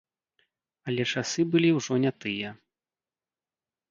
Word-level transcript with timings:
Але 0.91 1.03
часы 1.15 1.41
былі 1.51 1.69
ўжо 1.77 1.93
не 2.05 2.11
тыя. 2.25 2.49